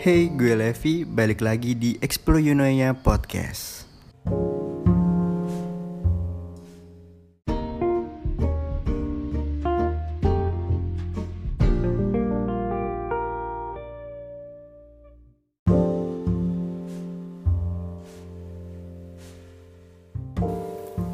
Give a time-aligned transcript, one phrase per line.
[0.00, 3.84] Hey, gue Levi, balik lagi di Explore Yunoya Podcast.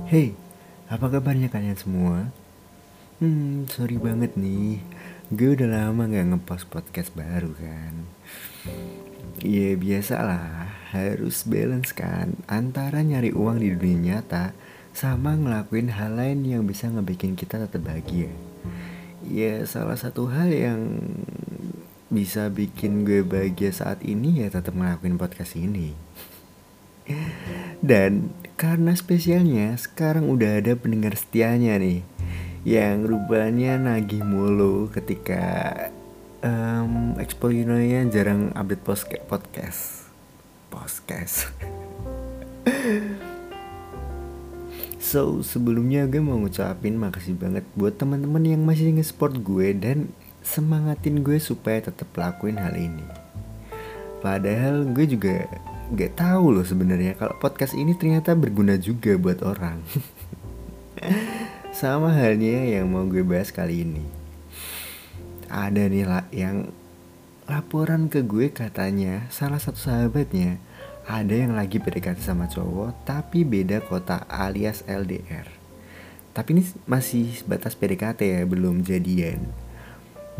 [0.07, 0.39] Hey,
[0.87, 2.31] apa kabarnya kalian semua?
[3.19, 4.79] Hmm, sorry banget nih
[5.27, 8.07] Gue udah lama gak ngepost podcast baru kan?
[9.43, 12.39] Ya biasa lah Harus balance kan?
[12.47, 14.55] Antara nyari uang di dunia nyata
[14.95, 18.31] Sama ngelakuin hal lain yang bisa ngebikin kita tetap bahagia.
[19.27, 21.03] Ya salah satu hal yang
[22.07, 25.99] bisa bikin gue bahagia saat ini ya tetap ngelakuin podcast ini.
[27.83, 32.16] Dan karena spesialnya sekarang udah ada pendengar setianya nih
[32.67, 35.71] Yang rupanya nagih mulu ketika
[36.43, 37.47] um, Expo
[38.11, 38.83] jarang update
[39.31, 40.11] podcast
[40.67, 41.47] Podcast
[44.99, 50.11] So sebelumnya gue mau ngucapin makasih banget buat teman-teman yang masih nge-support gue dan
[50.43, 53.07] semangatin gue supaya tetap lakuin hal ini.
[54.19, 55.47] Padahal gue juga
[55.95, 59.79] gak tahu loh sebenarnya kalau podcast ini ternyata berguna juga buat orang.
[61.77, 64.01] Sama halnya yang mau gue bahas kali ini.
[65.53, 66.73] Ada nih lah yang
[67.45, 70.57] laporan ke gue katanya salah satu sahabatnya
[71.05, 75.53] ada yang lagi PDKT sama cowok tapi beda kota alias LDR.
[76.33, 79.45] Tapi ini masih batas PDKT ya, belum jadian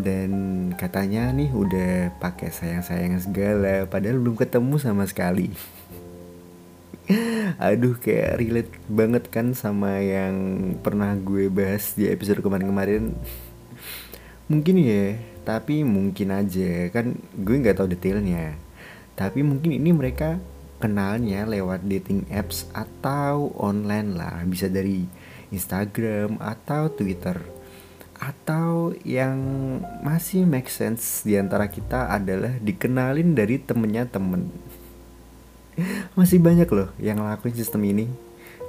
[0.01, 0.31] dan
[0.77, 5.49] katanya nih udah pakai sayang-sayang segala padahal belum ketemu sama sekali
[7.63, 10.35] aduh kayak relate banget kan sama yang
[10.83, 13.15] pernah gue bahas di episode kemarin-kemarin.
[14.51, 15.15] Mungkin ya
[15.47, 16.91] tapi mungkin aja.
[16.91, 18.59] Kan gue nggak tahu detailnya.
[19.15, 20.43] Tapi mungkin ini mereka
[20.83, 24.43] kenalnya lewat dating apps atau online lah.
[24.43, 25.07] Bisa dari
[25.55, 27.39] Instagram atau Twitter.
[28.19, 29.39] Atau yang
[30.03, 34.51] masih make sense di antara kita adalah dikenalin dari temennya temen
[36.19, 38.07] masih banyak loh yang ngelakuin sistem ini.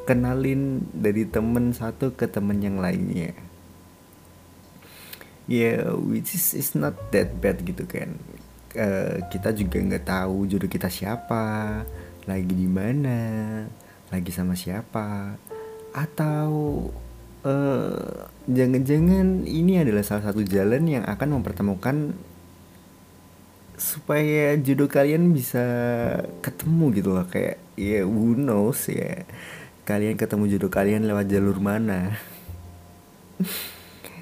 [0.07, 3.35] Kenalin dari temen satu ke temen yang lainnya.
[5.47, 8.15] Ya yeah, which is is not that bad gitu kan.
[8.75, 11.83] Uh, kita juga nggak tahu jodoh kita siapa
[12.27, 13.19] lagi di mana
[14.11, 15.35] lagi sama siapa.
[15.91, 16.51] Atau
[17.47, 22.15] uh, jangan-jangan ini adalah salah satu jalan yang akan mempertemukan
[23.77, 25.61] supaya jodoh kalian bisa
[26.41, 29.23] ketemu gitu loh kayak ya yeah, who knows ya.
[29.85, 32.17] Kalian ketemu jodoh kalian lewat jalur mana.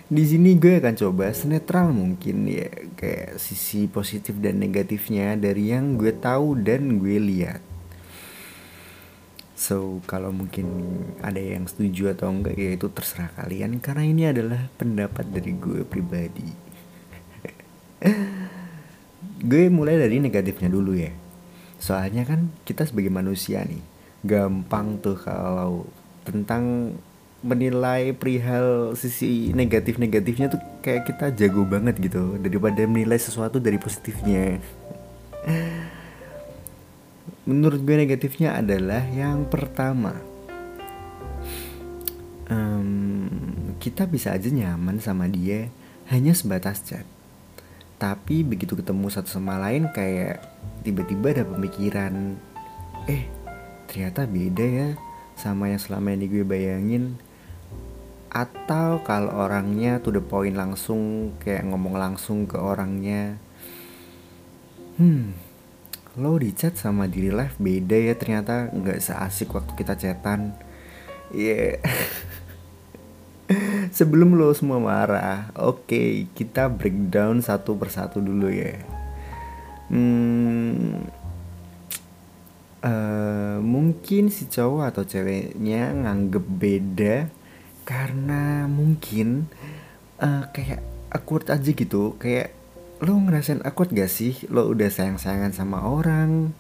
[0.05, 5.97] Di sini gue akan coba senetral mungkin ya kayak sisi positif dan negatifnya dari yang
[5.97, 7.63] gue tahu dan gue lihat.
[9.57, 10.67] So kalau mungkin
[11.25, 13.81] ada yang setuju atau enggak ya itu terserah kalian.
[13.81, 16.49] Karena ini adalah pendapat dari gue pribadi.
[19.41, 21.12] gue mulai dari negatifnya dulu ya.
[21.81, 23.84] Soalnya kan kita sebagai manusia nih
[24.25, 25.85] gampang tuh kalau
[26.25, 26.96] tentang
[27.46, 34.57] menilai perihal sisi negatif-negatifnya tuh kayak kita jago banget gitu daripada menilai sesuatu dari positifnya.
[37.50, 40.17] Menurut gue negatifnya adalah yang pertama.
[42.50, 45.69] Um, kita bisa aja nyaman sama dia
[46.09, 47.06] hanya sebatas chat
[48.05, 50.38] tapi begitu ketemu satu sama lain kayak
[50.85, 52.38] tiba-tiba ada pemikiran
[53.09, 53.25] eh
[53.89, 54.89] ternyata beda ya
[55.33, 57.17] sama yang selama ini gue bayangin
[58.29, 63.41] atau kalau orangnya tuh the point langsung kayak ngomong langsung ke orangnya
[65.01, 65.33] hmm
[66.22, 70.53] lo di chat sama diri live beda ya ternyata nggak seasik waktu kita chatan
[71.33, 71.81] ya yeah.
[73.95, 78.75] sebelum lo semua marah oke okay, kita breakdown satu persatu dulu ya.
[79.87, 81.08] Hmm,
[82.84, 87.16] uh, mungkin si cowok atau ceweknya nganggep beda
[87.87, 89.47] karena mungkin
[90.20, 90.84] uh, kayak
[91.16, 92.20] awkward aja gitu.
[92.20, 92.52] Kayak
[92.99, 94.35] lo ngerasain awkward gak sih?
[94.52, 96.52] Lo udah sayang-sayangan sama orang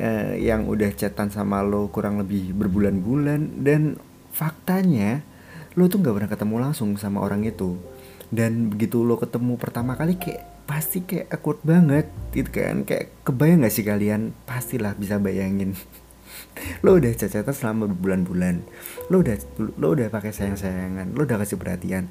[0.00, 4.00] uh, yang udah chatan sama lo kurang lebih berbulan-bulan dan
[4.32, 5.33] faktanya
[5.74, 7.78] lo tuh gak pernah ketemu langsung sama orang itu.
[8.30, 12.86] Dan begitu lo ketemu pertama kali kayak pasti kayak awkward banget gitu kan.
[12.86, 14.30] Kayak kebayang gak sih kalian?
[14.46, 15.74] Pastilah bisa bayangin.
[16.86, 18.62] Lo udah cacatan selama berbulan-bulan.
[19.10, 21.14] Lo udah lo udah pakai sayang-sayangan.
[21.14, 22.10] Lo udah kasih perhatian.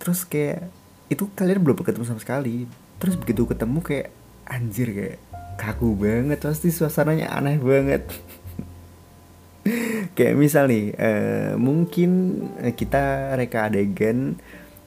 [0.00, 0.72] Terus kayak
[1.12, 2.64] itu kalian belum ketemu sama sekali.
[3.00, 4.08] Terus begitu ketemu kayak
[4.48, 5.18] anjir kayak
[5.60, 6.40] kaku banget.
[6.40, 8.08] Pasti suasananya aneh banget
[10.20, 12.44] kayak misal nih uh, mungkin
[12.76, 14.36] kita reka adegan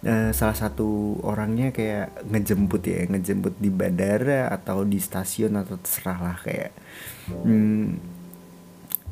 [0.05, 6.19] uh, salah satu orangnya kayak ngejemput ya ngejemput di bandara atau di stasiun atau terserah
[6.21, 6.71] lah kayak.
[7.33, 7.97] Hmm,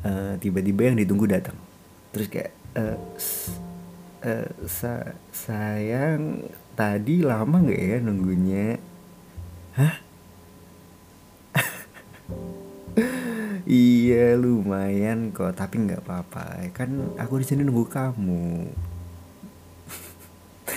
[0.06, 1.58] uh, tiba-tiba yang ditunggu datang.
[2.14, 2.96] Terus kayak uh,
[4.22, 6.46] uh, sa sayang
[6.78, 8.78] tadi lama nggak ya nunggunya?
[9.74, 10.01] Hah
[14.82, 16.66] lumayan kok tapi nggak apa-apa.
[16.74, 18.66] Kan aku di sini nunggu kamu.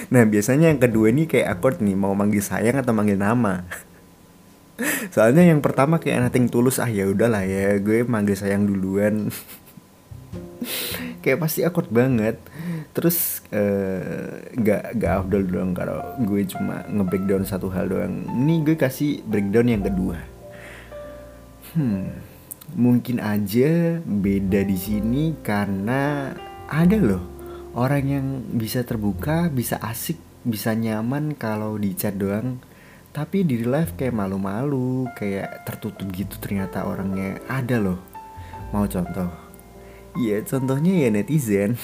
[0.05, 3.65] Nah biasanya yang kedua ini kayak akord nih mau manggil sayang atau manggil nama.
[5.13, 9.29] Soalnya yang pertama kayak nating tulus ah ya udahlah ya gue manggil sayang duluan.
[11.25, 12.37] Kayak pasti akord banget.
[12.93, 18.29] Terus eh, nggak uh, nggak afdol doang kalau gue cuma nge-breakdown satu hal doang.
[18.29, 20.21] Ini gue kasih breakdown yang kedua.
[21.73, 22.24] Hmm
[22.73, 26.33] mungkin aja beda di sini karena
[26.65, 27.21] ada loh
[27.77, 28.25] orang yang
[28.57, 32.61] bisa terbuka bisa asik bisa nyaman kalau di chat doang.
[33.09, 37.41] Tapi di live kayak malu-malu kayak tertutup gitu ternyata orangnya.
[37.49, 37.99] Ada loh.
[38.69, 39.33] Mau contoh?
[40.15, 41.75] Ya contohnya ya netizen.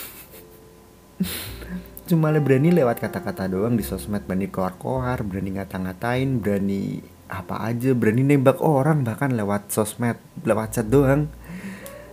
[2.07, 6.99] Cuma berani lewat kata-kata doang di sosmed berani keluar-keluar berani ngata-ngatain berani
[7.31, 11.31] apa aja berani nembak orang bahkan lewat sosmed lewat chat doang.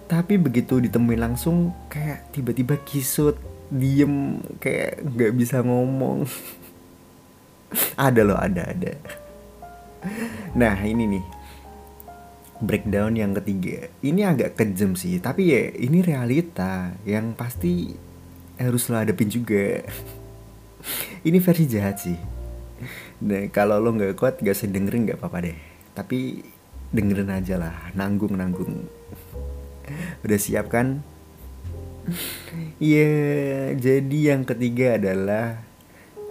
[0.09, 3.37] Tapi begitu ditemuin langsung kayak tiba-tiba kisut
[3.69, 6.25] diem kayak nggak bisa ngomong.
[8.01, 8.97] Ada loh ada ada.
[10.57, 11.25] Nah ini nih.
[12.65, 13.93] Breakdown yang ketiga.
[14.01, 17.93] Ini agak kejam sih tapi ya ini realita yang pasti
[18.57, 19.85] harus lo hadapin juga.
[21.29, 22.38] Ini versi jahat sih
[23.25, 25.59] nah kalau lo nggak kuat gak usah dengerin nggak apa-apa deh
[25.95, 26.43] tapi
[26.95, 28.87] dengerin aja lah nanggung nanggung
[30.25, 31.03] udah siap kan
[32.81, 35.61] Iya, yeah, jadi yang ketiga adalah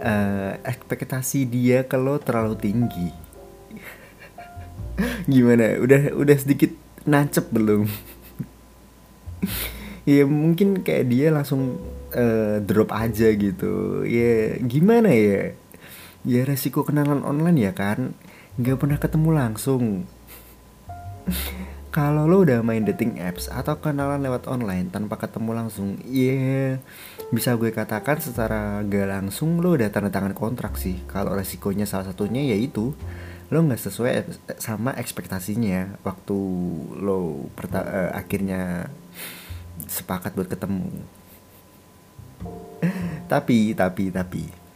[0.01, 3.13] uh, ekspektasi dia kalau terlalu tinggi.
[5.29, 5.77] Gimana?
[5.77, 6.73] Udah udah sedikit
[7.05, 7.85] nancep belum?
[10.07, 11.83] ya mungkin kayak dia langsung
[12.15, 15.51] uh, drop aja gitu ya gimana ya
[16.27, 18.12] ya resiko kenalan online ya kan?
[18.59, 19.83] Nggak pernah ketemu langsung.
[21.95, 26.77] Kalau lo udah main dating apps atau kenalan lewat online tanpa ketemu langsung ya
[27.33, 31.00] bisa gue katakan secara gak langsung lo udah tanda tangan kontrak sih.
[31.09, 32.94] Kalau resikonya salah satunya yaitu
[33.47, 34.12] lo nggak sesuai
[34.59, 36.38] sama ekspektasinya waktu
[37.00, 38.91] lo uh, akhirnya
[39.88, 40.91] sepakat buat ketemu.
[43.31, 44.67] Tapi tapi tapi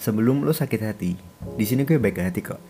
[0.00, 1.12] sebelum lo sakit hati.
[1.56, 2.60] Di sini gue baik hati kok.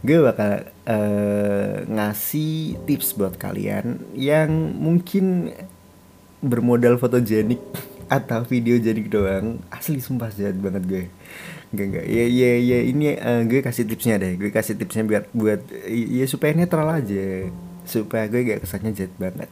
[0.00, 5.52] Gue bakal uh, ngasih tips buat kalian yang mungkin
[6.40, 7.60] bermodal fotogenik
[8.16, 9.60] atau video jadi doang.
[9.68, 11.04] Asli sumpah jahat banget gue.
[11.74, 12.06] Enggak enggak.
[12.08, 14.40] Ya ya ya ini uh, gue kasih tipsnya deh.
[14.40, 15.60] Gue kasih tipsnya biar buat
[15.92, 17.52] ya supaya netral aja.
[17.86, 19.46] Supaya gue gak kesannya jahat banget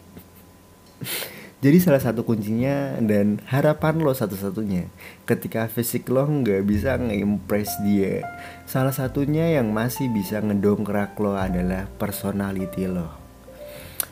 [1.65, 4.93] jadi salah satu kuncinya dan harapan lo satu-satunya
[5.25, 8.21] ketika fisik lo nggak bisa nge-impress dia
[8.69, 13.09] salah satunya yang masih bisa ngedongkrak lo adalah personality lo.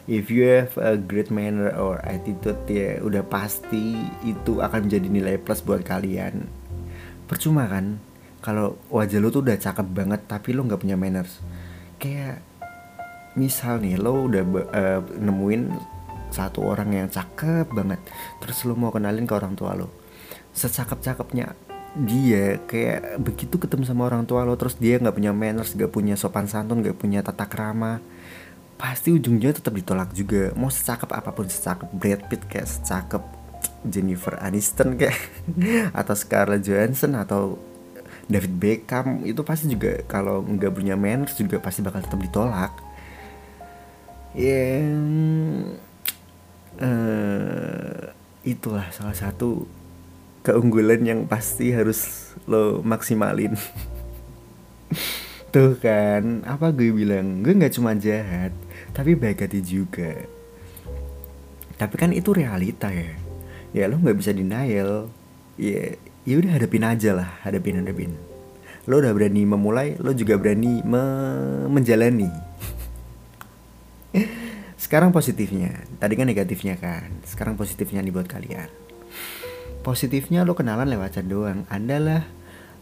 [0.08, 5.36] If you have a great manner or attitude ya udah pasti itu akan menjadi nilai
[5.36, 6.48] plus buat kalian.
[7.28, 8.00] Percuma kan?
[8.40, 11.38] Kalau wajah lo tuh udah cakep banget tapi lo nggak punya manners.
[12.00, 12.40] Kayak
[13.36, 15.62] misal nih lo udah uh, nemuin
[16.32, 18.00] satu orang yang cakep banget.
[18.40, 20.02] Terus lu mau kenalin ke orang tua lo
[20.52, 21.56] secakep-cakepnya
[21.92, 26.16] dia kayak begitu ketemu sama orang tua lo terus dia nggak punya manners gak punya
[26.16, 28.00] sopan santun gak punya tata krama
[28.80, 30.50] pasti ujungnya tetap ditolak juga.
[30.58, 33.22] Mau secakep apa pun secakep Brad Pitt kayak secakep
[33.86, 35.14] Jennifer Aniston kayak
[36.02, 37.62] atau Scarlett Johansson atau
[38.26, 42.74] David Beckham itu pasti juga kalau nggak punya manners juga pasti bakal tetap ditolak.
[44.34, 44.98] Yang
[46.80, 48.14] uh,
[48.46, 49.66] itulah salah satu
[50.42, 53.54] keunggulan yang pasti harus lo maksimalin.
[55.52, 57.44] Tuh kan apa gue bilang?
[57.44, 58.52] Gue nggak cuma jahat
[58.92, 60.24] tapi baik hati juga.
[61.76, 63.12] Tapi kan itu realita ya.
[63.72, 65.08] Ya lo nggak bisa denial.
[65.60, 68.16] Ya ya udah hadapin aja lah hadapin hadapin.
[68.88, 71.02] Lo udah berani memulai lo juga berani me
[71.70, 72.51] menjalani
[74.92, 78.68] sekarang positifnya tadi kan negatifnya kan sekarang positifnya nih buat kalian
[79.80, 82.28] positifnya lo kenalan lewat chat doang adalah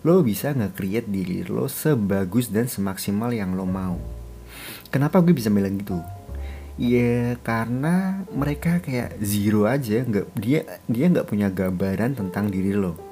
[0.02, 4.00] lo bisa nge-create diri lo sebagus dan semaksimal yang lo mau.
[4.88, 6.00] Kenapa gue bisa bilang gitu?
[6.81, 13.10] Ya karena mereka kayak zero aja, nggak dia dia nggak punya gambaran tentang diri lo.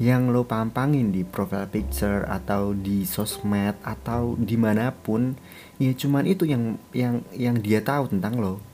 [0.00, 5.36] Yang lo pampangin di profile picture atau di sosmed atau di mana pun,
[5.76, 8.64] ya cuman itu yang yang yang dia tahu tentang lo.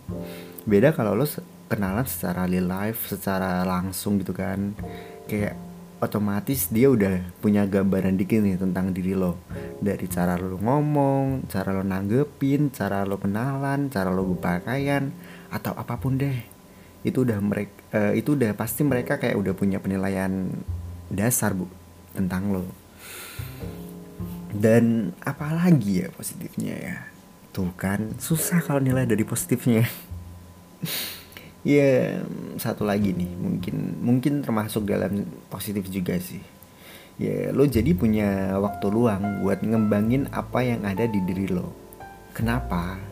[0.70, 1.26] Beda kalau lo
[1.66, 4.78] kenalan secara life, secara langsung gitu kan,
[5.26, 5.58] kayak
[5.98, 9.40] otomatis dia udah punya gambaran dikit nih tentang diri lo.
[9.82, 15.10] Dari cara lo ngomong, cara lo nanggepin, cara lo kenalan, cara lo berpakaian
[15.50, 16.38] atau apa pun deh.
[17.02, 20.52] Itu udah mereka uh, itu udah pasti mereka kayak udah punya penilaian
[21.10, 21.68] dasar bu
[22.16, 22.64] tentang lo.
[24.56, 26.96] Dan apalagi ya positifnya ya?
[27.52, 29.84] Tuh kan susah kalau nilai dari positifnya.
[31.66, 32.22] Ya
[32.62, 36.38] satu lagi nih mungkin mungkin termasuk dalam positif juga sih.
[37.18, 41.74] Ya lo jadi punya waktu luang buat ngembangin apa yang ada di diri lo.
[42.38, 43.02] Kenapa?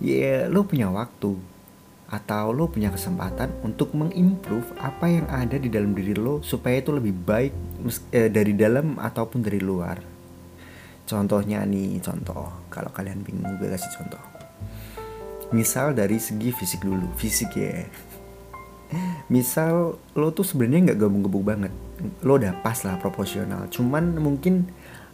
[0.00, 1.36] Ya lo punya waktu
[2.06, 6.94] atau lo punya kesempatan untuk mengimprove apa yang ada di dalam diri lo supaya itu
[6.94, 7.52] lebih baik
[8.14, 9.98] eh, dari dalam ataupun dari luar.
[11.06, 12.66] Contohnya nih contoh.
[12.70, 14.22] Kalau kalian bingung gue kasih contoh.
[15.54, 17.86] Misal dari segi fisik dulu fisik ya.
[19.26, 21.72] Misal lo tuh sebenarnya nggak gabung-gabung banget.
[22.22, 23.66] Lo udah pas lah proporsional.
[23.70, 24.66] Cuman mungkin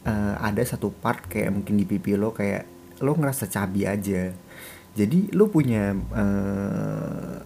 [0.04, 2.68] uh, ada satu part kayak mungkin di pipi lo kayak
[3.00, 4.30] lo ngerasa cabi aja
[4.92, 7.36] jadi lo punya uh,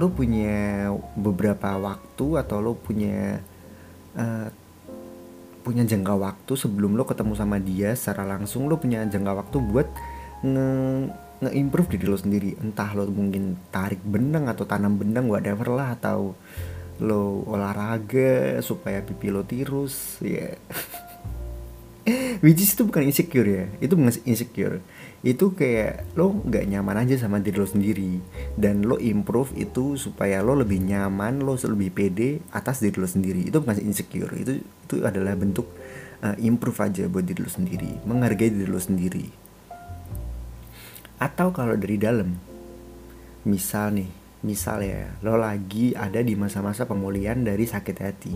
[0.00, 3.38] lo punya beberapa waktu atau lo punya
[4.16, 4.48] uh,
[5.62, 9.88] punya jangka waktu sebelum lo ketemu sama dia secara langsung lo punya jangka waktu buat
[10.42, 10.68] nge
[11.42, 16.34] nge-improve diri lo sendiri entah lo mungkin tarik benang atau tanam benang whatever lah atau
[17.02, 20.56] lo olahraga supaya pipi lo tirus ya yeah.
[22.42, 24.82] which is itu bukan insecure ya itu bukan insecure
[25.22, 28.18] itu kayak lo nggak nyaman aja sama diri lo sendiri.
[28.58, 33.46] Dan lo improve itu supaya lo lebih nyaman lo lebih pede atas diri lo sendiri.
[33.46, 35.70] Itu bukan insecure itu itu adalah bentuk
[36.22, 39.26] uh, improve aja buat diri lo sendiri menghargai diri lo sendiri.
[41.22, 42.34] Atau kalau dari dalam
[43.46, 44.10] misal nih
[44.42, 48.34] misal ya lo lagi ada di masa-masa pemulihan dari sakit hati.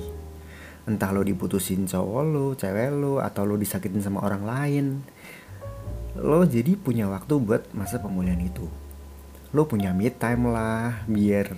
[0.86, 4.86] Entah lo diputusin cowok lo cewek lo atau lo disakitin sama orang lain
[6.16, 8.66] lo jadi punya waktu buat masa pemulihan itu.
[9.52, 11.56] Lo punya me time lah biar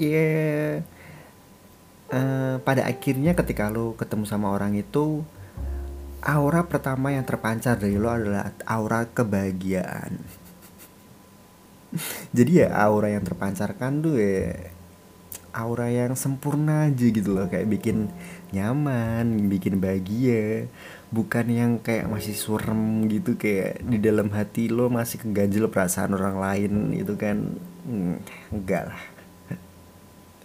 [0.00, 0.70] ya yeah,
[2.08, 5.20] uh, pada akhirnya ketika lo ketemu sama orang itu
[6.24, 10.20] aura pertama yang terpancar dari lo adalah aura kebahagiaan.
[12.36, 14.72] Jadi ya aura yang terpancarkan tuh ya
[15.50, 17.46] aura yang sempurna aja gitu loh.
[17.48, 18.08] Kayak bikin
[18.50, 20.66] nyaman bikin bahagia
[21.10, 26.38] bukan yang kayak masih surem gitu kayak di dalam hati lo masih keganjel perasaan orang
[26.38, 27.58] lain itu kan.
[27.86, 28.22] Hmm,
[28.54, 29.02] enggak lah.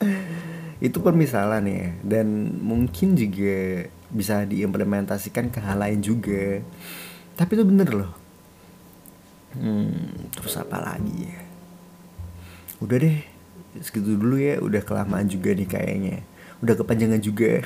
[0.85, 2.27] Itu permisalan ya dan
[2.59, 6.59] mungkin juga bisa diimplementasikan ke hal lain juga.
[7.35, 8.11] Tapi itu bener loh.
[9.55, 11.39] Hmm, terus apa lagi ya?
[12.83, 13.23] Udah deh
[13.79, 16.17] segitu dulu ya udah kelamaan juga nih kayaknya.
[16.63, 17.63] Udah kepanjangan juga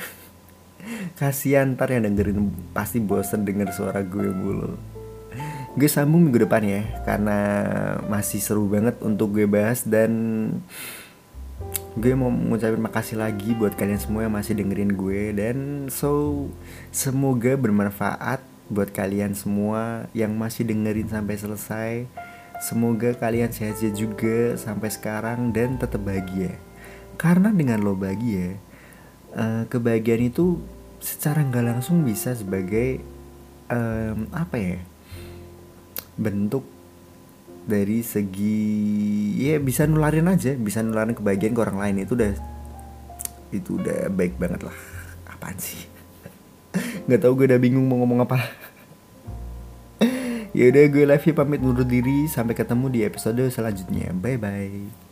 [1.16, 4.76] kasihan ntar yang dengerin pasti bosen denger suara gue mulu
[5.78, 7.38] gue sambung minggu depan ya karena
[8.10, 10.10] masih seru banget untuk gue bahas dan
[11.94, 15.56] gue mau ngucapin makasih lagi buat kalian semua yang masih dengerin gue dan
[15.92, 16.46] so
[16.90, 21.92] semoga bermanfaat buat kalian semua yang masih dengerin sampai selesai.
[22.62, 26.54] Semoga kalian sehat-sehat juga sampai sekarang dan tetap bahagia.
[27.18, 28.56] Karena dengan lo bahagia,
[29.34, 30.58] uh, kebahagiaan itu
[31.00, 33.00] secara nggak langsung bisa sebagai
[33.72, 34.78] um, apa ya
[36.20, 36.66] bentuk
[37.64, 38.66] dari segi
[39.40, 41.96] ya bisa nularin aja bisa nularin kebahagiaan ke orang lain.
[42.04, 42.32] Itu udah
[43.50, 44.76] itu udah baik banget lah.
[45.30, 45.86] Apaan sih?
[47.06, 48.38] Nggak tahu gue udah bingung mau ngomong apa.
[50.50, 52.26] Ya udah gue Levi pamit undur diri.
[52.26, 54.10] Sampai ketemu di episode selanjutnya.
[54.10, 55.09] Bye bye